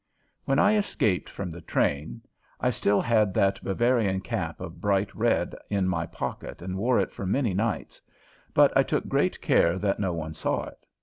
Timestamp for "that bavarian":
3.35-4.21